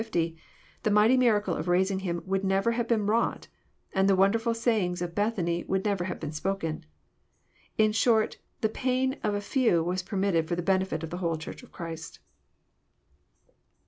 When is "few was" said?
9.41-10.01